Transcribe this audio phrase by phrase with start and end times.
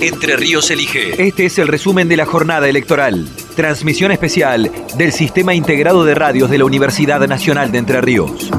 [0.00, 1.22] Entre Ríos Elige.
[1.22, 3.28] Este es el resumen de la jornada electoral.
[3.54, 8.50] Transmisión especial del Sistema Integrado de Radios de la Universidad Nacional de Entre Ríos.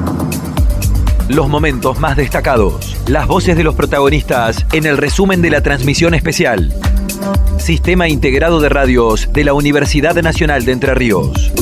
[1.28, 6.14] Los momentos más destacados, las voces de los protagonistas en el resumen de la transmisión
[6.14, 6.72] especial.
[7.58, 11.52] Sistema Integrado de Radios de la Universidad Nacional de Entre Ríos.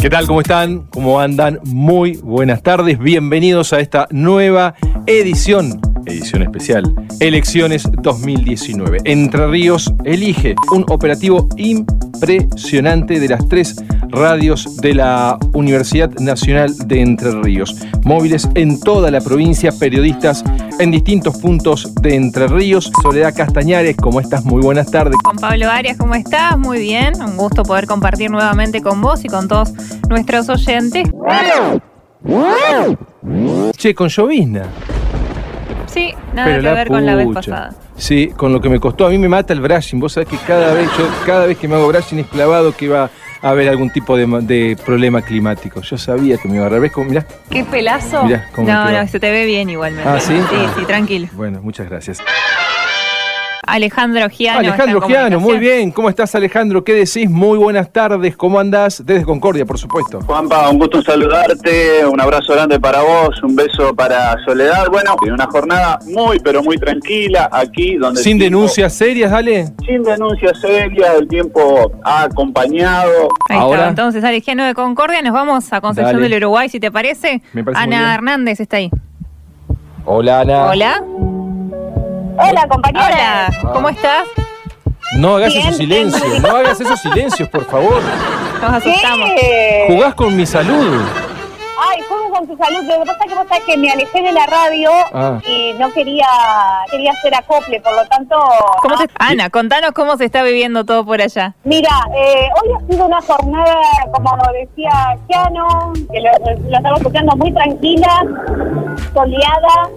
[0.00, 0.28] ¿Qué tal?
[0.28, 0.82] ¿Cómo están?
[0.90, 1.58] ¿Cómo andan?
[1.64, 3.00] Muy buenas tardes.
[3.00, 8.98] Bienvenidos a esta nueva edición edición especial, Elecciones 2019.
[9.04, 13.76] Entre Ríos elige un operativo impresionante de las tres
[14.08, 17.76] radios de la Universidad Nacional de Entre Ríos.
[18.04, 20.44] Móviles en toda la provincia, periodistas
[20.78, 22.90] en distintos puntos de Entre Ríos.
[23.02, 24.44] Soledad Castañares, ¿cómo estás?
[24.44, 25.16] Muy buenas tardes.
[25.24, 26.58] Juan Pablo Arias, ¿cómo estás?
[26.58, 27.20] Muy bien.
[27.20, 29.72] Un gusto poder compartir nuevamente con vos y con todos
[30.08, 31.08] nuestros oyentes.
[33.76, 34.62] Che, con llovizna.
[35.94, 37.72] Sí, nada que ver con la vez pasada.
[37.96, 39.06] Sí, con lo que me costó.
[39.06, 40.00] A mí me mata el brushing.
[40.00, 42.86] Vos sabés que cada vez, yo, cada vez que me hago brushing es clavado que
[42.86, 43.08] iba
[43.40, 45.80] a haber algún tipo de, problema climático.
[45.82, 46.80] Yo sabía que me iba a agarrar.
[46.80, 47.24] ¿Ves mirá?
[47.48, 48.24] ¿Qué pelazo?
[48.24, 50.08] Mirá cómo no, no, se te ve bien igualmente.
[50.08, 50.34] ¿Ah, sí?
[50.50, 51.28] Sí, sí, tranquilo.
[51.32, 52.18] Bueno, muchas gracias.
[53.66, 54.60] Alejandro Giano.
[54.60, 55.90] Alejandro Giano, muy bien.
[55.90, 56.84] ¿Cómo estás, Alejandro?
[56.84, 57.28] ¿Qué decís?
[57.28, 58.36] Muy buenas tardes.
[58.36, 59.04] ¿Cómo andás?
[59.04, 60.20] Desde Concordia, por supuesto.
[60.22, 62.04] Juanpa, un gusto saludarte.
[62.06, 63.42] Un abrazo grande para vos.
[63.42, 64.88] Un beso para Soledad.
[64.90, 68.22] Bueno, en una jornada muy, pero muy tranquila aquí donde.
[68.22, 69.66] Sin denuncias serias, dale.
[69.86, 71.14] Sin denuncias serias.
[71.18, 73.28] El tiempo ha acompañado.
[73.48, 73.88] Ahí Ahora, está.
[73.90, 77.42] Entonces, Alejandro de Concordia, nos vamos a Concepción del Uruguay, si te parece.
[77.52, 78.90] Me parece Ana Hernández está ahí.
[80.04, 80.66] Hola, Ana.
[80.66, 81.02] Hola.
[82.36, 83.48] Hola, compañera.
[83.60, 84.26] Hola, ¿cómo estás?
[85.16, 88.00] No hagas esos silencios, no hagas esos silencios, por favor.
[88.60, 89.30] Nos asustamos.
[89.86, 91.02] Jugás con mi salud.
[91.90, 92.82] Ay, juego con tu salud.
[92.84, 95.38] Lo que pasa es que, pasa que me alejé de la radio Ah.
[95.46, 96.26] y no quería
[96.90, 98.36] quería hacer acople, por lo tanto...
[98.80, 101.54] ¿Cómo se- Ah, Ana, contanos cómo se está viviendo todo por allá.
[101.64, 103.76] Mira, eh, hoy ha sido una jornada,
[104.12, 106.30] como decía Keanu, que lo,
[106.70, 108.22] lo estaba escuchando muy tranquila,
[109.12, 109.90] soleada.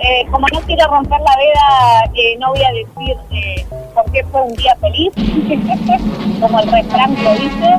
[0.00, 4.24] Eh, como no quiero romper la veda, eh, no voy a decir eh, por qué
[4.30, 5.12] fue un día feliz,
[6.40, 7.76] como el refrán lo dice.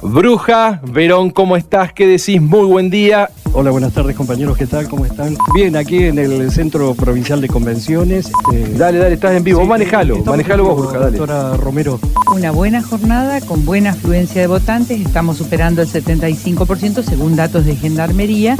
[0.00, 1.92] Bruja, Verón, ¿cómo estás?
[1.92, 2.40] ¿Qué decís?
[2.40, 3.28] Muy buen día.
[3.52, 4.88] Hola, buenas tardes compañeros, ¿qué tal?
[4.88, 5.36] ¿Cómo están?
[5.54, 8.30] Bien, aquí en el Centro Provincial de Convenciones.
[8.54, 9.60] eh, Dale, dale, estás en vivo.
[9.62, 11.18] sí, manejalo, manejalo vos, Bruja, dale.
[11.18, 11.98] Doctora Romero,
[12.34, 17.74] Una buena jornada con buena afluencia de votantes, estamos superando el 75% según datos de
[17.74, 18.56] Gendarmería.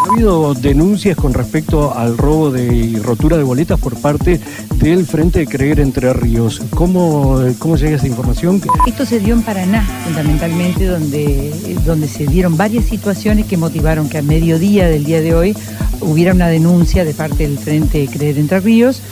[0.00, 4.40] Ha habido denuncias con respecto al robo de, y rotura de boletas por parte
[4.76, 6.62] del Frente de Creer Entre Ríos.
[6.74, 8.60] ¿Cómo, cómo llega esa información?
[8.86, 11.52] Esto se dio en Paraná, fundamentalmente, donde,
[11.84, 15.56] donde se dieron varias situaciones que motivaron que a mediodía del día de hoy
[16.00, 19.02] hubiera una denuncia de parte del Frente de Creer Entre Ríos.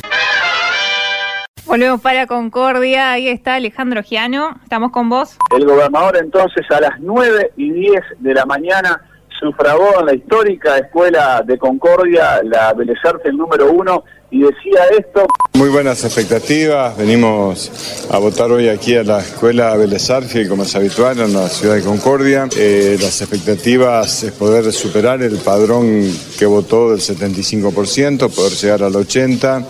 [1.66, 3.12] Volvemos para Concordia.
[3.12, 4.58] Ahí está Alejandro Giano.
[4.62, 5.36] Estamos con vos.
[5.54, 9.02] El gobernador entonces a las 9 y 10 de la mañana
[9.38, 15.26] sufragó en la histórica escuela de Concordia, la Bellas Artes número uno, y decía esto.
[15.54, 16.96] Muy buenas expectativas.
[16.96, 21.76] Venimos a votar hoy aquí a la Escuela Arfiel, como es habitual, en la ciudad
[21.76, 22.46] de Concordia.
[22.56, 28.92] Eh, las expectativas es poder superar el padrón que votó del 75%, poder llegar al
[28.92, 29.64] 80%.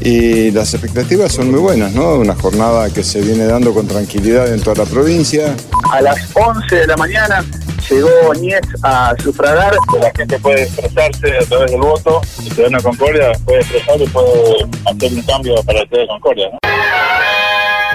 [0.00, 2.14] Y las expectativas son muy buenas, ¿no?
[2.14, 5.54] Una jornada que se viene dando con tranquilidad en toda la provincia.
[5.92, 7.44] A las 11 de la mañana
[7.90, 9.74] llegó Nies a sufragar.
[10.00, 12.20] La gente puede expresarse a través del voto.
[12.38, 16.08] El ciudadano de Concordia puede expresar y puede hacer un cambio para la ciudad de
[16.08, 16.50] Concordia.
[16.52, 16.58] ¿no?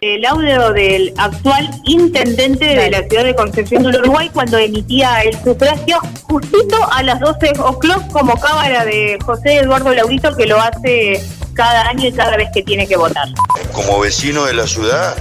[0.04, 5.34] el audio del actual intendente de la ciudad de Concepción del Uruguay cuando emitía el
[5.42, 11.22] sufragio justito a las 12 o'clock como cámara de José Eduardo Laurito que lo hace
[11.54, 13.28] cada año y cada vez que tiene que votar.
[13.72, 15.16] Como vecino de la ciudad,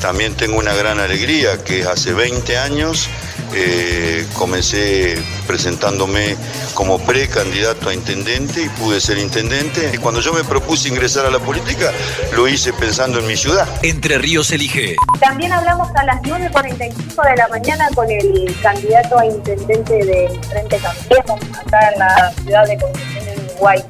[0.00, 3.08] también tengo una gran alegría que hace 20 años
[3.54, 5.16] eh, comencé
[5.46, 6.36] presentándome
[6.74, 9.90] como precandidato a intendente y pude ser intendente.
[9.92, 11.92] Y cuando yo me propuse ingresar a la política,
[12.34, 13.68] lo hice pensando en mi ciudad.
[13.82, 14.96] Entre Ríos elige.
[15.20, 20.78] También hablamos a las 9.45 de la mañana con el candidato a intendente del Frente
[20.78, 23.21] Cambiemos acá en la ciudad de Concepción
[23.52, 23.82] Uruguay.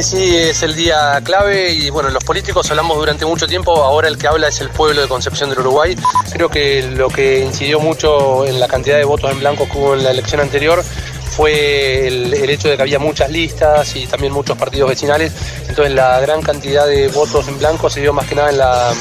[0.00, 4.16] Sí, es el día clave y bueno, los políticos hablamos durante mucho tiempo, ahora el
[4.16, 5.96] que habla es el pueblo de Concepción del Uruguay.
[6.32, 9.94] Creo que lo que incidió mucho en la cantidad de votos en blanco que hubo
[9.94, 10.82] en la elección anterior
[11.30, 15.32] fue el, el hecho de que había muchas listas y también muchos partidos vecinales,
[15.68, 18.92] entonces la gran cantidad de votos en blanco se dio más que nada en la,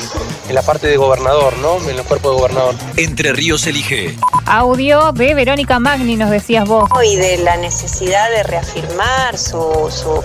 [0.47, 1.77] en la parte de gobernador, ¿no?
[1.89, 2.75] En el cuerpo de gobernador.
[2.97, 4.15] Entre Ríos elige.
[4.45, 6.89] Audio de Verónica Magni, nos decías vos.
[7.03, 10.23] Y de la necesidad de reafirmar su, su,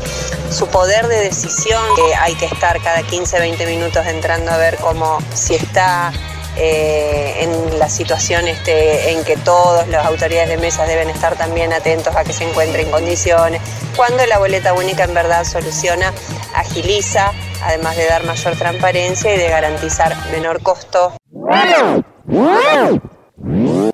[0.50, 4.76] su poder de decisión, que hay que estar cada 15, 20 minutos entrando a ver
[4.76, 6.12] cómo, si está
[6.56, 11.72] eh, en la situación este, en que todas las autoridades de mesas deben estar también
[11.72, 13.60] atentos a que se encuentre en condiciones.
[13.96, 16.12] Cuando la boleta única en verdad soluciona,
[16.54, 21.12] agiliza, además de dar mayor transparencia y de garantizar menor costo.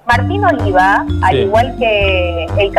[0.07, 1.43] Martín Oliva, al Sí.
[1.43, 2.77] igual que el,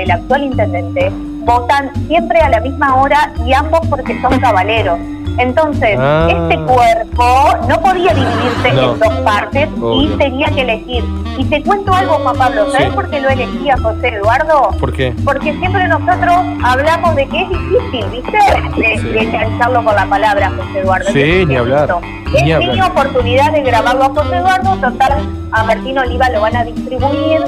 [0.00, 1.10] el actual intendente,
[1.44, 4.98] votan siempre a la misma hora y ambos porque son cabaleros.
[5.38, 6.28] Entonces, Ah.
[6.30, 8.92] este cuerpo no podía dividirse No.
[8.94, 10.02] en dos partes Obvio.
[10.02, 11.04] y tenía que elegir.
[11.38, 12.94] Y te cuento algo, Juan Pablo, ¿sabes Sí.
[12.94, 14.70] por qué lo elegía José Eduardo?
[14.78, 15.12] ¿Por qué?
[15.24, 18.38] Porque siempre nosotros hablamos de que es difícil, ¿viste?
[18.80, 19.08] De, Sí.
[19.08, 21.10] de engancharlo con la palabra, José Eduardo.
[21.12, 22.00] Sí, ni hablar, listo.
[22.44, 22.74] ni hablar.
[22.74, 25.12] mi oportunidad de grabarlo a José Eduardo, total,
[25.52, 27.40] a Martín Oliva lo van a distribuir.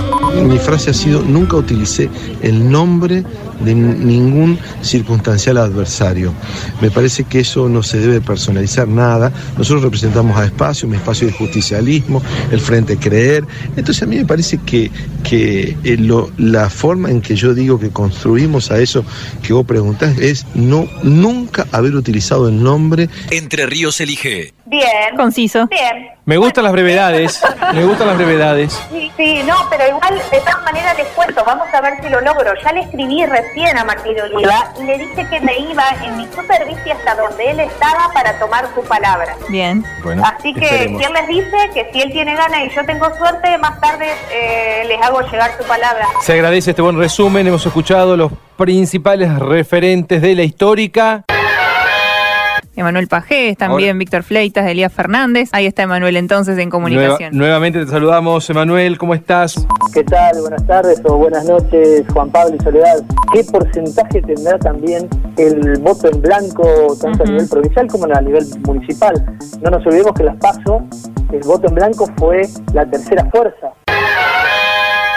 [0.42, 2.08] Mi frase ha sido, nunca utilicé
[2.42, 3.24] el nombre
[3.60, 6.32] de ningún circunstancial adversario.
[6.80, 9.32] Me parece que eso no se debe personalizar nada.
[9.56, 13.44] Nosotros representamos a Espacio, mi espacio de justicialismo, el Frente Creer.
[13.76, 14.90] Entonces a mí me parece que,
[15.24, 19.04] que eh, lo- la forma en que yo digo que construimos a eso
[19.42, 24.52] que vos preguntás es no, nunca haber utilizado el nombre Entre Ríos elige.
[24.66, 25.16] Bien.
[25.16, 25.66] Conciso.
[25.68, 26.15] Bien.
[26.28, 27.40] Me gustan las brevedades.
[27.72, 28.72] Me gustan las brevedades.
[28.90, 32.20] Sí, sí, no, pero igual, de todas maneras les cuento, vamos a ver si lo
[32.20, 32.52] logro.
[32.64, 36.24] Ya le escribí recién a Martín Oliva y le dije que me iba en mi
[36.26, 39.36] supervisie hasta donde él estaba para tomar su palabra.
[39.48, 39.84] Bien.
[40.02, 41.00] Bueno, Así que esperemos.
[41.00, 44.06] si él les dice que si él tiene ganas y yo tengo suerte, más tarde
[44.32, 46.08] eh, les hago llegar su palabra.
[46.22, 47.46] Se agradece este buen resumen.
[47.46, 51.24] Hemos escuchado los principales referentes de la histórica.
[52.76, 55.48] Emanuel Pajés, también Víctor Fleitas, Elías Fernández.
[55.52, 57.36] Ahí está Emanuel entonces en Nueva- comunicación.
[57.36, 58.98] nuevamente te saludamos, Emanuel.
[58.98, 59.66] ¿Cómo estás?
[59.94, 60.40] ¿Qué tal?
[60.42, 63.02] Buenas tardes o buenas noches, Juan Pablo y Soledad.
[63.32, 65.08] ¿Qué porcentaje tendrá también
[65.38, 69.14] el voto en blanco, tanto a nivel provincial como a nivel municipal?
[69.62, 70.82] No nos olvidemos que las PASO,
[71.32, 72.42] el voto en blanco fue
[72.74, 73.72] la tercera fuerza.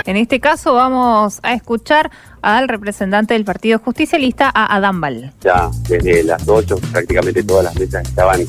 [0.09, 2.09] En este caso vamos a escuchar
[2.41, 5.33] al representante del Partido Justicialista, a Adán Val.
[5.39, 8.41] ya desde las 8 prácticamente todas las mesas estaban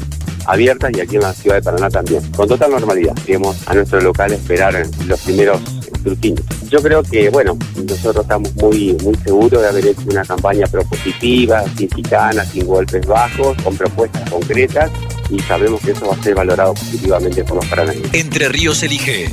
[0.46, 3.12] abiertas y aquí en la ciudad de Paraná también, con total normalidad.
[3.26, 5.60] Íbamos a nuestro local a esperar los primeros
[5.92, 6.46] escrutinios.
[6.70, 11.62] Yo creo que, bueno, nosotros estamos muy, muy seguros de haber hecho una campaña propositiva,
[11.76, 14.90] sin chicanas, sin golpes bajos, con propuestas concretas
[15.28, 18.14] y sabemos que eso va a ser valorado positivamente por los paranaenses.
[18.14, 19.28] Entre Ríos elige.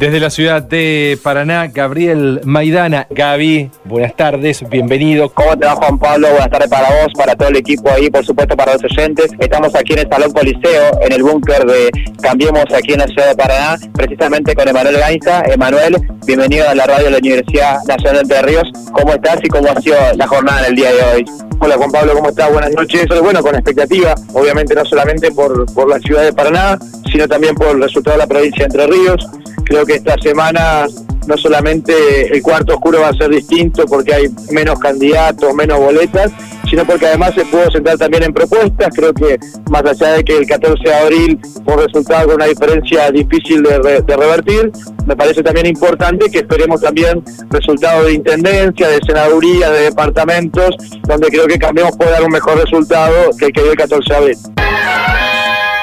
[0.00, 3.06] Desde la ciudad de Paraná, Gabriel Maidana.
[3.10, 5.28] Gaby, buenas tardes, bienvenido.
[5.28, 6.30] ¿Cómo te va Juan Pablo?
[6.30, 9.26] Buenas tardes para vos, para todo el equipo ahí, por supuesto para los oyentes.
[9.38, 11.90] Estamos aquí en el Salón Coliseo, en el búnker de
[12.22, 15.42] Cambiemos aquí en la ciudad de Paraná, precisamente con Emanuel Gainza.
[15.42, 18.72] Emanuel, bienvenido a la radio de la Universidad Nacional de Entre Ríos.
[18.92, 21.24] ¿Cómo estás y cómo ha sido la jornada en el día de hoy?
[21.58, 22.50] Hola Juan Pablo, ¿cómo estás?
[22.50, 23.04] Buenas noches.
[23.22, 26.78] Bueno, con expectativa, obviamente no solamente por, por la ciudad de Paraná,
[27.12, 29.28] sino también por el resultado de la provincia de Entre Ríos.
[29.70, 30.84] Creo que esta semana
[31.28, 31.92] no solamente
[32.34, 36.32] el cuarto oscuro va a ser distinto porque hay menos candidatos, menos boletas,
[36.68, 38.88] sino porque además se pudo centrar también en propuestas.
[38.92, 39.38] Creo que
[39.70, 44.16] más allá de que el 14 de abril un resultado con una diferencia difícil de
[44.16, 44.72] revertir,
[45.06, 50.74] me parece también importante que esperemos también resultados de intendencia, de senaduría, de departamentos,
[51.06, 54.08] donde creo que Cambiemos puede dar un mejor resultado que el que dio el 14
[54.08, 54.59] de abril.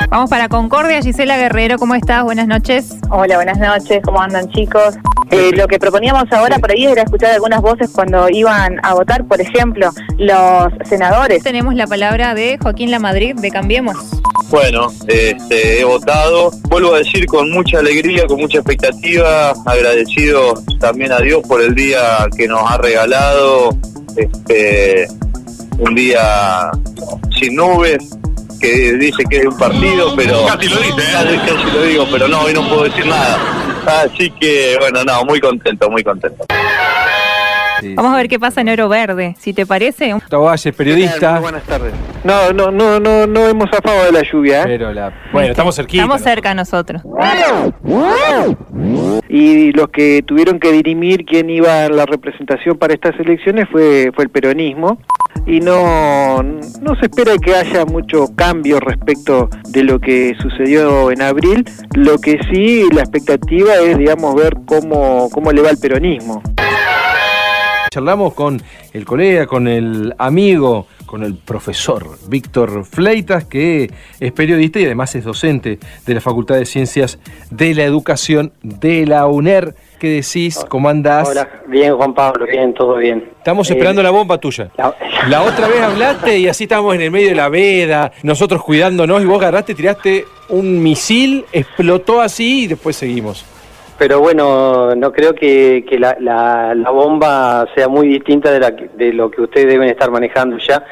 [0.10, 2.24] Vamos para Concordia, Gisela Guerrero, ¿cómo estás?
[2.24, 2.96] Buenas noches.
[3.10, 4.96] Hola, buenas noches, ¿cómo andan chicos?
[5.32, 9.26] Eh, lo que proponíamos ahora por ahí era escuchar algunas voces cuando iban a votar,
[9.26, 11.44] por ejemplo, los senadores.
[11.44, 13.98] Tenemos la palabra de Joaquín Lamadrid de Cambiemos.
[14.50, 21.12] Bueno, este, he votado, vuelvo a decir con mucha alegría, con mucha expectativa, agradecido también
[21.12, 23.72] a Dios por el día que nos ha regalado,
[24.16, 25.06] este,
[25.80, 26.72] un día
[27.38, 28.18] sin nubes,
[28.60, 31.40] que dice que es un partido, pero Casi lo dice, ¿eh?
[31.46, 33.38] casi, lo digo, pero no, hoy no puedo decir nada.
[33.86, 36.46] Así que bueno, no, muy contento, muy contento.
[37.96, 40.13] Vamos a ver qué pasa en Oro Verde, si te parece.
[40.13, 41.39] Gustavo Valle, periodista.
[41.39, 41.93] Buenas tardes.
[42.24, 44.63] No, no, no, no, no hemos zafado de la lluvia.
[44.63, 44.65] ¿eh?
[44.65, 46.03] Pero la, bueno, estamos cerquita.
[46.03, 47.01] Estamos cerca nosotros.
[49.29, 54.12] Y los que tuvieron que dirimir quién iba a la representación para estas elecciones fue,
[54.13, 55.00] fue el peronismo.
[55.46, 61.22] Y no, no se espera que haya mucho cambio respecto de lo que sucedió en
[61.22, 61.63] abril.
[61.93, 66.41] Lo que sí, la expectativa es, digamos, ver cómo, cómo le va el peronismo.
[67.89, 68.62] Charlamos con
[68.94, 73.89] el colega, con el amigo con el profesor Víctor Fleitas, que
[74.20, 77.17] es periodista y además es docente de la Facultad de Ciencias
[77.50, 79.74] de la Educación de la UNER.
[80.00, 80.60] ¿Qué decís?
[80.67, 81.29] ¿Cómo andás?
[81.29, 83.32] Hola, bien Juan Pablo, bien, todo bien.
[83.38, 84.70] Estamos Eh, esperando la bomba tuya.
[85.29, 89.22] La otra vez hablaste y así estábamos en el medio de la veda, nosotros cuidándonos
[89.22, 93.46] y vos agarraste, tiraste un misil, explotó así y después seguimos.
[93.98, 98.70] Pero bueno, no creo que, que la, la- la bomba sea muy distinta de, la
[98.72, 100.84] de lo que ustedes deben estar manejando ya,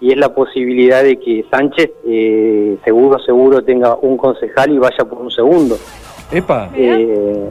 [0.00, 5.04] y es la posibilidad de que Sánchez eh, seguro, seguro tenga un concejal y vaya
[5.08, 5.76] por un segundo.
[6.30, 6.70] Epa.
[6.76, 7.48] Eh,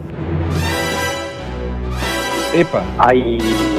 [2.55, 2.83] Epa.
[2.97, 3.37] hay,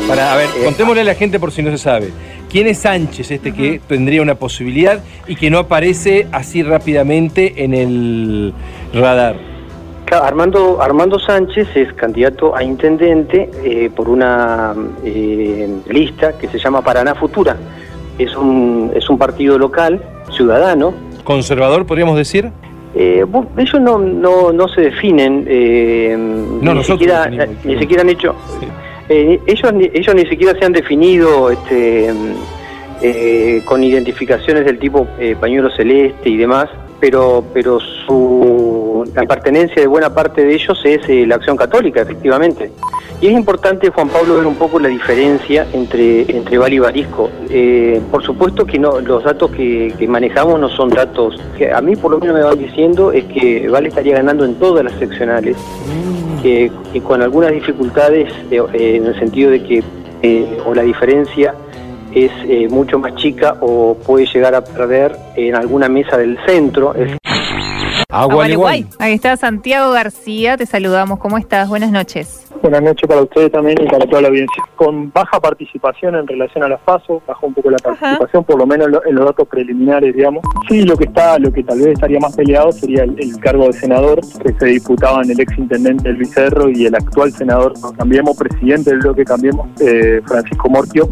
[0.09, 2.09] Para, a ver, eh, contémosle a la gente por si no se sabe.
[2.51, 7.73] ¿Quién es Sánchez, este que tendría una posibilidad y que no aparece así rápidamente en
[7.73, 8.53] el
[8.93, 9.37] radar?
[10.21, 16.83] Armando, Armando Sánchez es candidato a intendente eh, por una eh, lista que se llama
[16.83, 17.57] Paraná Futura.
[18.19, 20.00] Es un, es un partido local,
[20.33, 20.92] ciudadano.
[21.25, 22.50] ¿Conservador, podríamos decir?
[22.95, 23.25] Eh,
[23.57, 27.64] ellos no, no, no se definen, eh, No, ni, nosotros siquiera, definimos.
[27.64, 28.35] ni siquiera han hecho...
[29.09, 32.12] eh, ellos, ni- ellos ni siquiera se han definido este,
[33.00, 36.69] eh, con identificaciones del tipo eh, pañuelo celeste y demás,
[37.00, 38.51] pero, pero su,
[39.14, 42.71] la pertenencia de buena parte de ellos es eh, la acción católica, efectivamente.
[43.21, 47.31] Y es importante, Juan Pablo, ver un poco la diferencia entre, entre Val y Barisco.
[47.50, 51.81] Eh, por supuesto que no, los datos que, que manejamos no son datos que a
[51.81, 54.95] mí por lo menos me van diciendo es que Val estaría ganando en todas las
[54.95, 55.57] seccionales,
[56.42, 59.83] que, que con algunas dificultades eh, eh, en el sentido de que
[60.66, 61.54] o la diferencia
[62.14, 66.95] es eh, mucho más chica o puede llegar a perder en alguna mesa del centro.
[66.95, 67.16] Es-
[68.12, 68.87] Agualeguay.
[68.99, 71.19] Ahí está Santiago García, te saludamos.
[71.19, 71.69] ¿Cómo estás?
[71.69, 72.51] Buenas noches.
[72.62, 74.62] Buenas noches para ustedes también y para toda la audiencia.
[74.76, 78.66] Con baja participación en relación a las PASO, bajó un poco la participación, por lo
[78.66, 80.42] menos en, lo- en los datos preliminares, digamos.
[80.69, 83.66] Sí, lo que está, lo que tal vez estaría más peleado sería el, el cargo
[83.66, 88.37] de senador, que se disputaban el ex intendente Luis Cerro y el actual senador, Cambiemos,
[88.37, 91.09] presidente del bloque Cambiemos, eh, Francisco Morquio,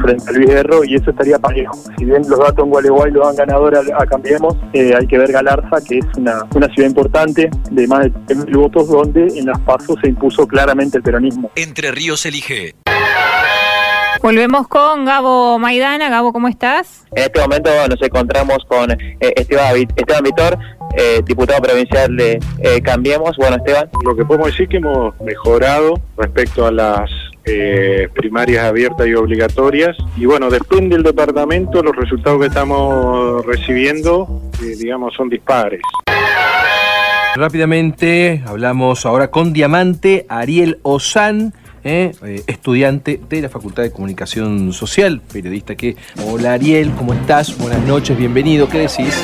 [0.00, 1.74] frente a Luis Cerro, y eso estaría parejo.
[1.98, 5.18] Si bien los datos en Gualeguay lo dan ganador a, a Cambiemos, eh, hay que
[5.18, 9.46] ver Galarza, que es una, una ciudad importante de más de 3.000 votos, donde en
[9.46, 11.50] las PASO se impuso claramente el peronismo.
[11.56, 12.74] Entre Ríos elige.
[14.22, 16.08] Volvemos con Gabo Maidana.
[16.08, 17.04] Gabo, ¿cómo estás?
[17.16, 20.58] En este momento nos encontramos con eh, Esteban, Vit- Esteban Vitor,
[20.96, 23.36] eh, diputado provincial de eh, Cambiemos.
[23.36, 23.88] Bueno, Esteban.
[24.04, 27.10] Lo que podemos decir que hemos mejorado respecto a las
[27.46, 29.96] eh, primarias abiertas y obligatorias.
[30.16, 34.28] Y bueno, depende del departamento, los resultados que estamos recibiendo,
[34.62, 35.80] eh, digamos, son dispares.
[37.34, 44.72] Rápidamente hablamos ahora con Diamante Ariel Ozán, eh, eh, estudiante de la Facultad de Comunicación
[44.74, 45.96] Social, periodista que...
[46.26, 47.56] Hola Ariel, ¿cómo estás?
[47.56, 49.18] Buenas noches, bienvenido, ¿qué decís?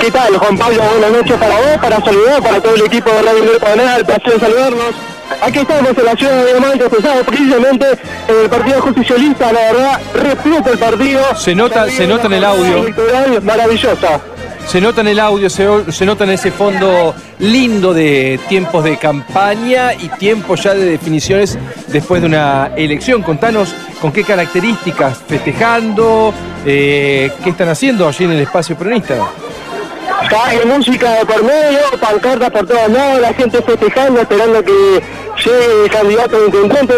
[0.00, 0.82] ¿Qué tal, Juan Pablo?
[0.92, 4.32] Buenas noches para vos, para saludar, para todo el equipo de Radio Paraná, el placer
[4.32, 4.94] de saludarnos.
[5.40, 7.86] Aquí estamos en la ciudad de Diamante, estamos precisamente
[8.26, 11.36] en el Partido Justicialista, la verdad, respeto el partido.
[11.36, 12.84] Se nota, se nota en el audio.
[13.42, 14.20] Maravillosa.
[14.68, 19.94] Se nota en el audio, se, se nota ese fondo lindo de tiempos de campaña
[19.94, 23.22] y tiempos ya de definiciones después de una elección.
[23.22, 26.34] Contanos con qué características, festejando,
[26.66, 29.14] eh, qué están haciendo allí en el espacio peronista.
[30.44, 35.02] Hay música de por medio, pancartas por todos lados, la gente festejando, esperando que
[35.44, 36.94] llegue el candidato a intendente,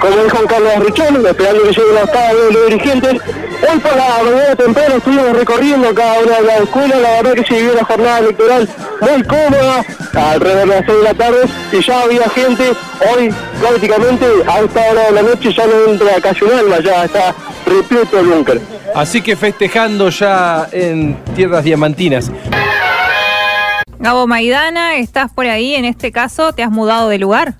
[0.00, 3.12] como dijo Juan Carlos Richón, esperando que lleguen los cada uno de los dirigentes.
[3.12, 7.44] Hoy por la mañana temprano estuvimos recorriendo cada una de las escuelas, la verdad que
[7.44, 8.68] se vivió una jornada electoral
[9.00, 11.38] muy cómoda, alrededor de las 6 de la tarde,
[11.72, 12.72] y ya había gente,
[13.14, 17.04] hoy prácticamente a esta hora de la noche ya no entra casi un alma, ya
[17.04, 17.34] está
[17.66, 18.60] repleto el búnker.
[18.94, 22.30] Así que festejando ya en tierras diamantinas.
[23.98, 25.74] Gabo Maidana, ¿estás por ahí?
[25.74, 27.54] En este caso, ¿te has mudado de lugar?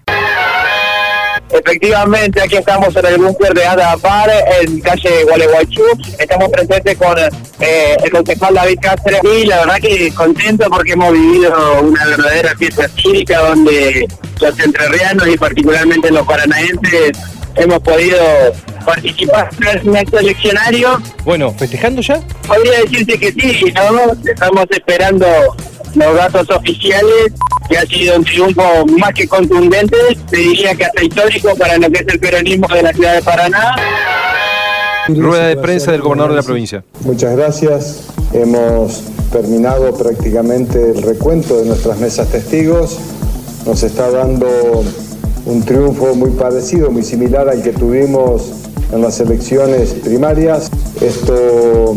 [1.52, 4.30] Efectivamente, aquí estamos en el búnker de Ada Par,
[4.61, 5.83] en calle Gualeguaychú.
[6.19, 11.12] Estamos presentes con eh, el concejal David Cáceres y la verdad que contento porque hemos
[11.12, 14.07] vivido una verdadera fiesta cívica donde
[14.40, 17.12] los entrerrianos y particularmente los paranaenses
[17.57, 18.19] hemos podido
[18.85, 21.02] participar en un acto eleccionario.
[21.25, 22.21] Bueno, ¿festejando ya?
[22.47, 24.12] Podría decirse que sí, ¿no?
[24.25, 25.26] Estamos esperando
[25.95, 27.33] los datos oficiales,
[27.69, 28.63] que ha sido un triunfo
[28.99, 29.97] más que contundente,
[30.29, 33.23] te diría que hasta histórico para lo que es el peronismo de la ciudad de
[33.23, 33.77] Paraná.
[35.09, 36.85] Rueda de prensa del gobernador de la provincia.
[37.05, 38.09] Muchas gracias.
[38.33, 42.99] Hemos terminado prácticamente el recuento de nuestras mesas testigos.
[43.67, 44.47] Nos está dando
[45.47, 48.51] un triunfo muy parecido, muy similar al que tuvimos
[48.93, 50.71] en las elecciones primarias.
[51.01, 51.97] Esto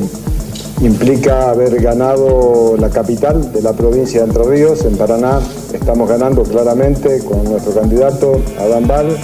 [0.85, 5.39] implica haber ganado la capital de la provincia de Entre Ríos, en Paraná.
[5.73, 9.17] Estamos ganando claramente con nuestro candidato, Adán Val.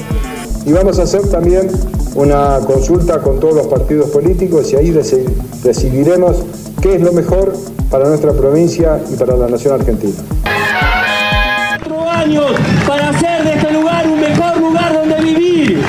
[0.66, 1.70] Y vamos a hacer también
[2.16, 6.38] una consulta con todos los partidos políticos y ahí decidiremos
[6.82, 7.54] qué es lo mejor
[7.92, 10.14] para nuestra provincia y para la nación argentina.
[11.78, 12.52] Cuatro años
[12.88, 15.82] para hacer de este lugar un mejor lugar donde vivir.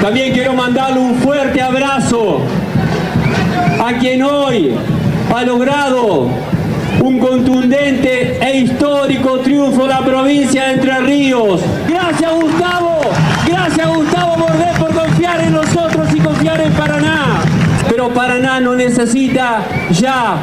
[0.00, 2.38] También quiero mandarle un fuerte abrazo
[3.98, 4.74] quien hoy
[5.34, 6.28] ha logrado
[7.00, 11.60] un contundente e histórico triunfo la provincia de Entre Ríos.
[11.88, 13.00] Gracias Gustavo,
[13.46, 17.40] gracias Gustavo Bordet por confiar en nosotros y confiar en Paraná.
[17.88, 20.36] Pero Paraná no necesita ya.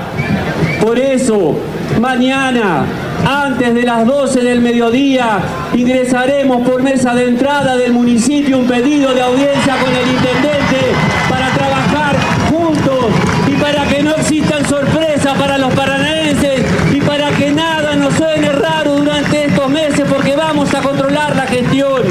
[0.81, 1.55] Por eso,
[1.99, 2.85] mañana,
[3.25, 5.39] antes de las 12 del mediodía,
[5.73, 10.93] ingresaremos por mesa de entrada del municipio un pedido de audiencia con el intendente
[11.29, 12.15] para trabajar
[12.49, 13.05] juntos
[13.47, 16.61] y para que no existan sorpresas para los paranaenses
[16.93, 21.47] y para que nada nos suene raro durante estos meses porque vamos a controlar la
[21.47, 22.03] gestión.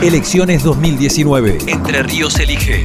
[0.00, 1.58] Elecciones 2019.
[1.66, 2.82] Entre Ríos elige.